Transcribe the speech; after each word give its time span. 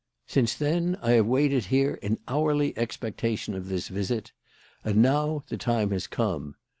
Since 0.25 0.55
then, 0.55 0.97
I 1.03 1.11
have 1.11 1.27
waited 1.27 1.65
here 1.65 1.93
in 2.01 2.17
hourly 2.27 2.75
expectation 2.75 3.53
of 3.53 3.69
this 3.69 3.87
visit. 3.87 4.31
And 4.83 4.95
now 5.03 5.43
the 5.49 5.57
time 5.57 5.91
has 5.91 6.07
come. 6.07 6.55